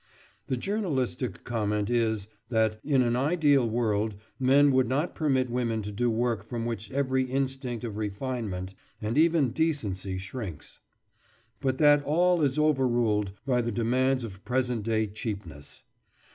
[0.47, 5.91] The journalistic comment is, that "in an ideal world men would not permit women to
[5.91, 10.79] do work from which every instinct of refinement and even decency shrinks,"
[11.59, 15.83] but that all is over ruled by "the demands of present day cheapness."